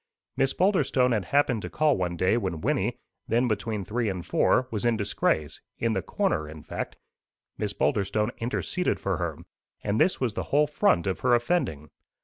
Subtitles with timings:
[0.35, 4.67] Miss Boulderstone had happened to call one day when Wynnie, then between three and four
[4.71, 6.97] was in disgrace in the corner, in fact.
[7.59, 9.37] Miss Boulderstone interceded for her;
[9.83, 11.91] and this was the whole front of her offending.